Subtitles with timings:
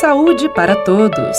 [0.00, 1.36] Saúde para todos.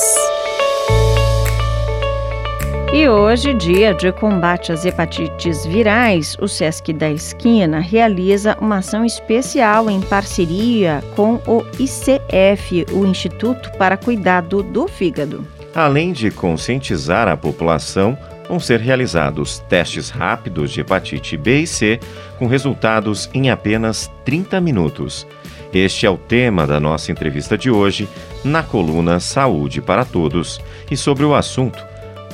[2.91, 9.05] E hoje, dia de combate às hepatites virais, o SESC da Esquina realiza uma ação
[9.05, 15.47] especial em parceria com o ICF, o Instituto para Cuidado do Fígado.
[15.73, 18.17] Além de conscientizar a população,
[18.49, 21.97] vão ser realizados testes rápidos de hepatite B e C
[22.37, 25.25] com resultados em apenas 30 minutos.
[25.73, 28.09] Este é o tema da nossa entrevista de hoje
[28.43, 30.59] na coluna Saúde para Todos.
[30.89, 31.77] E sobre o assunto,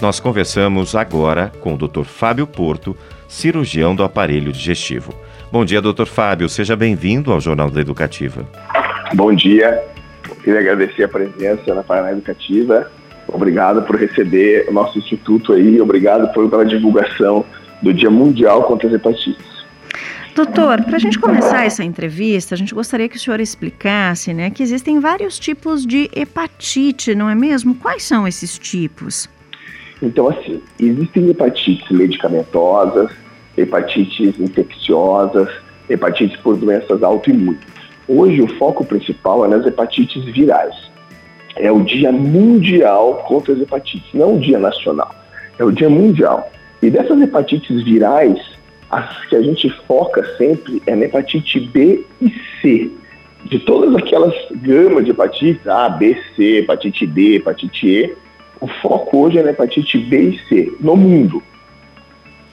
[0.02, 2.05] nós conversamos agora com o Dr.
[2.05, 2.95] Fábio Porto,
[3.27, 5.13] cirurgião do aparelho digestivo.
[5.52, 6.05] Bom dia, Dr.
[6.05, 6.48] Fábio.
[6.48, 8.48] Seja bem-vindo ao Jornal da Educativa.
[9.13, 9.83] Bom dia.
[10.41, 12.89] Queria agradecer a presença na Paraná Educativa.
[13.27, 15.81] Obrigado por receber o nosso instituto aí.
[15.81, 17.44] Obrigado pela divulgação
[17.81, 19.55] do Dia Mundial contra as Hepatites.
[20.35, 24.50] Doutor, para a gente começar essa entrevista, a gente gostaria que o senhor explicasse, né,
[24.50, 27.73] que existem vários tipos de hepatite, não é mesmo?
[27.75, 29.30] Quais são esses tipos?
[30.02, 33.11] Então, assim, existem hepatites medicamentosas,
[33.58, 35.47] hepatites infecciosas,
[35.89, 37.61] hepatites por doenças autoimunes.
[38.06, 40.75] Hoje, o foco principal é nas hepatites virais.
[41.56, 45.16] É o Dia Mundial contra as Hepatites, não o Dia Nacional,
[45.58, 46.52] é o Dia Mundial.
[46.81, 48.38] E dessas hepatites virais,
[48.89, 52.91] as que a gente foca sempre é na hepatite B e C.
[53.45, 58.16] De todas aquelas gamas de hepatites, A, B, C, hepatite D, hepatite E,
[58.59, 61.44] o foco hoje é na hepatite B e C, no mundo.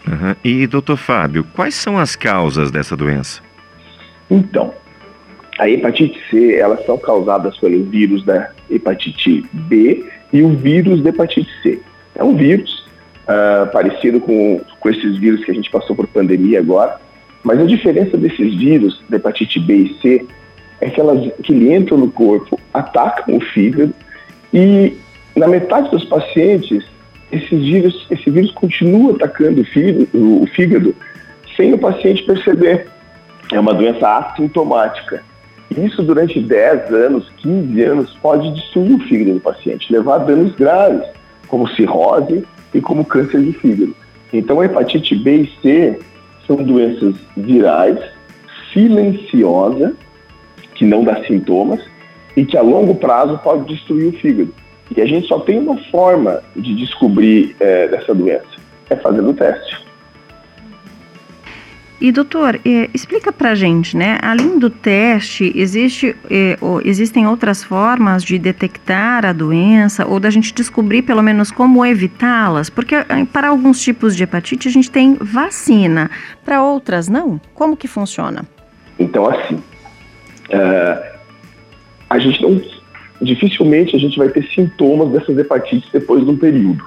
[0.06, 0.34] Uhum.
[0.44, 3.40] E, doutor Fábio, quais são as causas dessa doença?
[4.30, 4.74] Então,
[5.58, 11.10] a hepatite C, elas são causadas pelo vírus da hepatite B e o vírus da
[11.10, 11.80] hepatite C.
[12.14, 12.81] É um vírus
[13.32, 17.00] uh, parecido com, com esses vírus que a gente passou por pandemia agora.
[17.42, 20.26] Mas a diferença desses vírus, da hepatite B e C,
[20.80, 23.94] é que, elas, que ele entra no corpo, atacam o fígado
[24.52, 24.96] e
[25.34, 26.84] na metade dos pacientes,
[27.30, 30.94] esse vírus, esse vírus continua atacando o fígado, o fígado
[31.56, 32.86] sem o paciente perceber.
[33.50, 35.22] É uma doença assintomática.
[35.76, 40.54] Isso durante 10 anos, 15 anos, pode destruir o fígado do paciente, levar a danos
[40.54, 41.06] graves,
[41.48, 42.44] como cirrose
[42.74, 43.94] e como câncer de fígado.
[44.32, 45.98] Então, a hepatite B e C
[46.46, 47.98] são doenças virais,
[48.72, 49.94] silenciosa,
[50.74, 51.80] que não dá sintomas
[52.36, 54.54] e que a longo prazo pode destruir o fígado.
[54.96, 58.46] E a gente só tem uma forma de descobrir é, dessa doença,
[58.90, 59.91] é fazendo o teste.
[62.02, 64.18] E doutor, eh, explica pra gente, né?
[64.20, 70.52] Além do teste, existe, eh, existem outras formas de detectar a doença ou da gente
[70.52, 72.68] descobrir pelo menos como evitá-las?
[72.68, 76.10] Porque eh, para alguns tipos de hepatite a gente tem vacina,
[76.44, 77.40] para outras não.
[77.54, 78.44] Como que funciona?
[78.98, 81.18] Então assim, uh,
[82.10, 82.60] a gente não,
[83.20, 86.84] dificilmente a gente vai ter sintomas dessas hepatites depois de um período.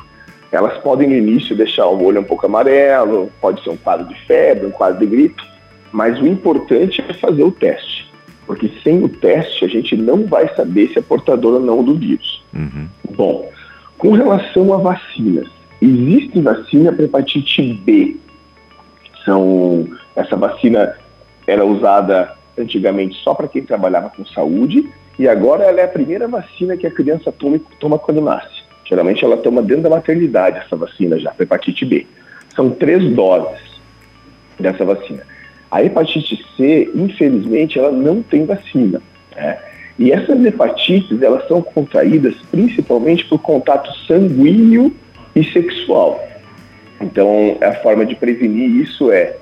[0.55, 4.15] Elas podem no início deixar o olho um pouco amarelo, pode ser um quadro de
[4.21, 5.43] febre, um quadro de gripe,
[5.91, 8.09] mas o importante é fazer o teste,
[8.47, 11.95] porque sem o teste a gente não vai saber se é portador ou não do
[11.95, 12.41] vírus.
[12.53, 12.87] Uhum.
[13.17, 13.51] Bom,
[13.97, 15.49] com relação a vacinas,
[15.81, 18.15] existe vacina para hepatite B.
[19.25, 20.95] São essa vacina
[21.45, 24.89] era usada antigamente só para quem trabalhava com saúde
[25.19, 28.64] e agora ela é a primeira vacina que a criança toma, toma quando nasce.
[28.85, 32.05] Geralmente ela toma dentro da maternidade essa vacina já, para hepatite B.
[32.55, 33.81] São três doses
[34.59, 35.23] dessa vacina.
[35.71, 39.01] A hepatite C, infelizmente, ela não tem vacina.
[39.35, 39.57] Né?
[39.97, 44.95] E essas hepatites, elas são contraídas principalmente por contato sanguíneo
[45.35, 46.21] e sexual.
[47.01, 49.35] Então, a forma de prevenir isso é,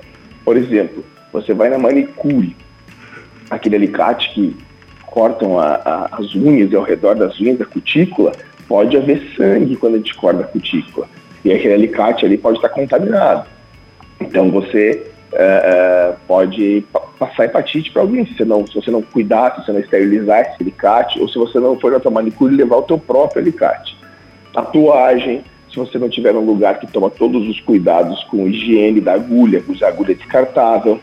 [0.44, 2.56] por exemplo, você vai na manicure,
[3.50, 4.56] aquele alicate que
[5.06, 8.32] cortam a, a, as unhas e ao redor das unhas da cutícula,
[8.68, 11.08] pode haver sangue quando a gente corta a cutícula.
[11.44, 13.46] E aquele alicate ali pode estar contaminado.
[14.20, 16.84] Então você uh, pode
[17.18, 20.40] passar hepatite para alguém, se você, não, se você não cuidar, se você não esterilizar
[20.40, 23.96] esse alicate, ou se você não for na tua manicure levar o teu próprio alicate.
[24.52, 29.14] Tatuagem, se você não tiver um lugar que toma todos os cuidados com higiene da
[29.14, 31.00] agulha, usar agulha descartável,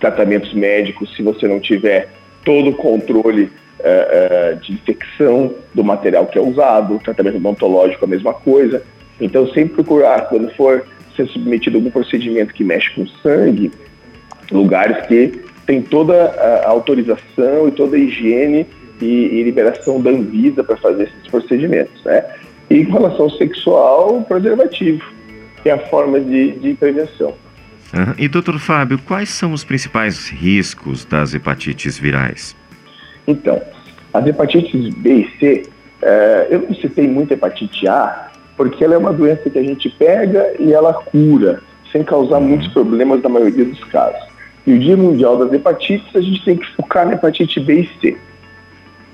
[0.00, 2.08] tratamentos médicos, se você não tiver
[2.44, 3.50] todo o controle
[3.80, 8.82] é, é, de infecção do material que é usado, tratamento odontológico a mesma coisa.
[9.20, 13.70] Então, sempre procurar, quando for ser submetido a algum procedimento que mexe com sangue,
[14.50, 16.30] lugares que tem toda
[16.64, 18.66] a autorização e toda a higiene
[19.00, 22.24] e, e liberação da Anvisa para fazer esses procedimentos, né?
[22.68, 25.02] E com relação sexual, preservativo,
[25.62, 27.34] que é a forma de, de prevenção.
[27.94, 28.14] Uhum.
[28.18, 32.56] E, doutor Fábio, quais são os principais riscos das hepatites virais?
[33.26, 33.60] Então,
[34.12, 35.62] As hepatites B e C,
[36.00, 39.90] é, eu não citei muito hepatite A, porque ela é uma doença que a gente
[39.90, 41.60] pega e ela cura,
[41.92, 44.20] sem causar muitos problemas na maioria dos casos.
[44.66, 48.00] E o Dia Mundial das Hepatites, a gente tem que focar na hepatite B e
[48.00, 48.16] C.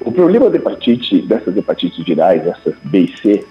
[0.01, 3.45] O problema da hepatite, dessas hepatites virais, essas B e C,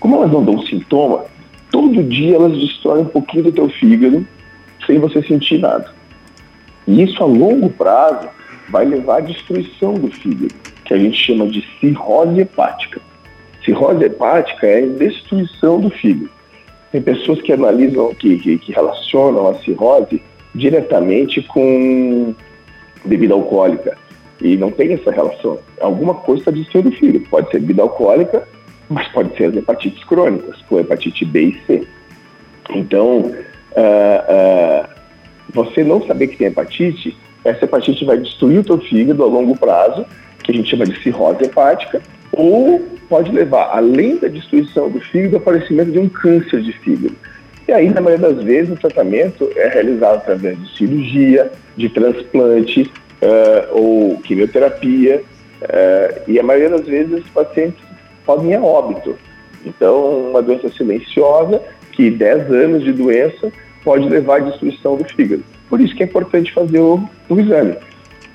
[0.00, 1.24] como elas não dão sintoma,
[1.70, 4.26] todo dia elas destroem um pouquinho do teu fígado
[4.86, 5.92] sem você sentir nada.
[6.86, 8.28] E isso a longo prazo
[8.70, 10.54] vai levar à destruição do fígado,
[10.84, 13.00] que a gente chama de cirrose hepática.
[13.64, 16.30] Cirrose hepática é a destruição do fígado.
[16.90, 20.22] Tem pessoas que analisam, que, que, relacionam a cirrose
[20.54, 22.34] diretamente com
[23.04, 23.96] bebida alcoólica.
[24.40, 25.58] E não tem essa relação.
[25.80, 27.26] Alguma coisa está destruindo o fígado.
[27.28, 28.48] Pode ser bebida alcoólica,
[28.88, 31.88] mas pode ser as hepatites crônicas, com hepatite B e C.
[32.70, 33.34] Então, uh,
[33.76, 34.88] uh,
[35.52, 37.16] você não saber que tem hepatite,
[37.48, 40.04] essa hepatite vai destruir o teu fígado a longo prazo,
[40.42, 42.00] que a gente chama de cirrose hepática,
[42.32, 47.16] ou pode levar, além da destruição do fígado, ao aparecimento de um câncer de fígado.
[47.66, 52.82] E aí, na maioria das vezes, o tratamento é realizado através de cirurgia, de transplante
[52.82, 55.22] uh, ou quimioterapia,
[55.62, 57.80] uh, e a maioria das vezes os pacientes
[58.24, 59.16] podem ir a óbito.
[59.66, 61.60] Então, uma doença silenciosa,
[61.92, 63.52] que 10 anos de doença
[63.84, 65.44] pode levar à destruição do fígado.
[65.68, 67.76] Por isso que é importante fazer o, o exame.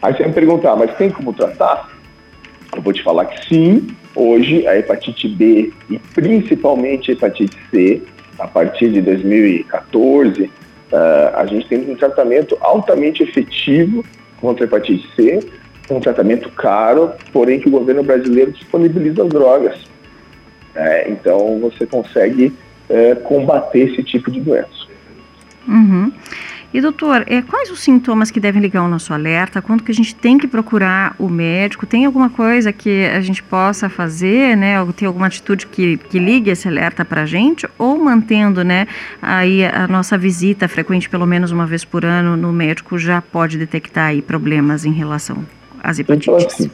[0.01, 1.89] Aí você vai me perguntar, mas tem como tratar?
[2.75, 8.01] Eu vou te falar que sim, hoje a hepatite B e principalmente a hepatite C,
[8.39, 10.49] a partir de 2014, uh,
[10.91, 14.03] ah, a gente tem um tratamento altamente efetivo
[14.41, 15.39] contra a hepatite C,
[15.89, 19.79] um tratamento caro, porém que o governo brasileiro disponibiliza as drogas.
[20.75, 22.51] É, então você consegue
[22.89, 24.87] é, combater esse tipo de doença.
[25.67, 26.11] Uhum.
[26.73, 29.61] E doutor, é, quais os sintomas que devem ligar o nosso alerta?
[29.61, 31.85] Quando que a gente tem que procurar o médico?
[31.85, 34.81] Tem alguma coisa que a gente possa fazer, né?
[34.81, 37.67] Ou tem alguma atitude que, que ligue esse alerta para a gente?
[37.77, 38.87] Ou mantendo, né,
[39.21, 43.57] aí a nossa visita frequente pelo menos uma vez por ano no médico já pode
[43.57, 45.45] detectar aí problemas em relação
[45.83, 46.45] às hepatites?
[46.45, 46.71] Assim,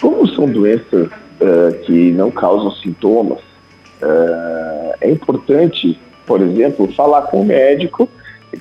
[0.00, 7.42] como são doenças uh, que não causam sintomas, uh, é importante, por exemplo, falar com
[7.42, 8.08] o médico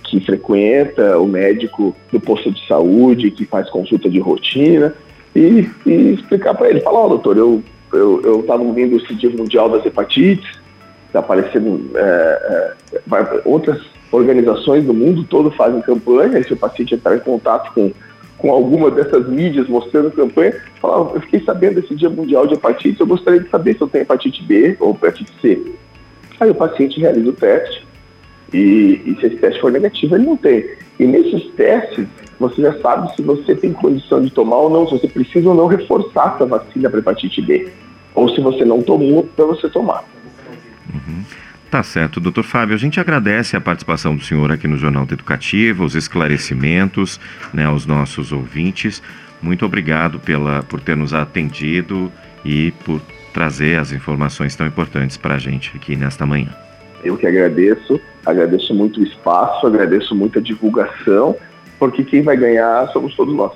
[0.03, 4.93] que frequenta, o médico do posto de saúde, que faz consulta de rotina,
[5.35, 9.29] e, e explicar para ele, falar, ó, oh, doutor, eu eu estava ouvindo esse Dia
[9.29, 10.49] Mundial das Hepatites,
[11.07, 12.73] está aparecendo é,
[13.11, 17.91] é, outras organizações do mundo todo fazem campanha, se o paciente entrar em contato com,
[18.37, 22.99] com alguma dessas mídias mostrando campanha, fala, eu fiquei sabendo desse Dia Mundial de Hepatite,
[22.99, 25.61] eu gostaria de saber se eu tenho hepatite B ou hepatite C.
[26.39, 27.85] Aí o paciente realiza o teste,
[28.53, 30.65] e, e se esse teste for negativo, ele não tem.
[30.99, 32.05] E nesses testes,
[32.39, 35.55] você já sabe se você tem condição de tomar ou não, se você precisa ou
[35.55, 37.71] não reforçar essa vacina para hepatite B.
[38.13, 40.03] Ou se você não tomou, para você tomar.
[40.93, 41.23] Uhum.
[41.69, 42.75] Tá certo, doutor Fábio.
[42.75, 47.19] A gente agradece a participação do senhor aqui no Jornal do Educativo, os esclarecimentos
[47.53, 49.01] né, aos nossos ouvintes.
[49.41, 52.11] Muito obrigado pela, por ter nos atendido
[52.43, 53.01] e por
[53.33, 56.49] trazer as informações tão importantes para a gente aqui nesta manhã.
[57.03, 61.35] Eu que agradeço, agradeço muito o espaço, agradeço muito a divulgação,
[61.79, 63.51] porque quem vai ganhar somos todos nós.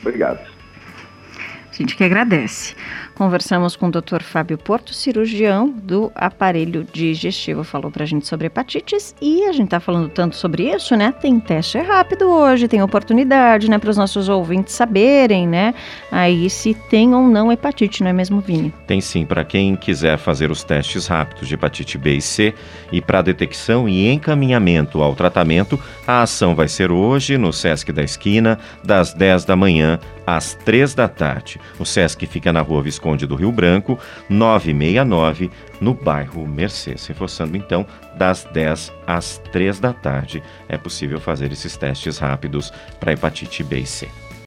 [0.00, 0.40] Obrigado.
[0.40, 2.74] A gente que agradece.
[3.20, 4.22] Conversamos com o Dr.
[4.22, 7.62] Fábio Porto, cirurgião do aparelho digestivo.
[7.62, 11.12] Falou pra gente sobre hepatites e a gente tá falando tanto sobre isso, né?
[11.20, 15.74] Tem teste rápido hoje, tem oportunidade, né, para os nossos ouvintes saberem, né?
[16.10, 18.72] Aí se tem ou não hepatite, não é mesmo, Vini?
[18.86, 22.54] Tem sim, para quem quiser fazer os testes rápidos de hepatite B e C
[22.90, 28.02] e para detecção e encaminhamento ao tratamento, a ação vai ser hoje no SESC da
[28.02, 31.60] Esquina, das 10 da manhã às 3 da tarde.
[31.78, 33.98] O SESC fica na rua Visconde Conde do Rio Branco,
[34.28, 35.50] 969,
[35.80, 37.08] no bairro Mercedes.
[37.08, 37.84] Reforçando então,
[38.16, 43.80] das 10 às 3 da tarde é possível fazer esses testes rápidos para hepatite B
[43.80, 44.29] e C.